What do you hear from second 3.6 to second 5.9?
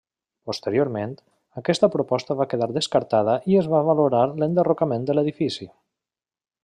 es va valorar l'enderrocament de l'edifici.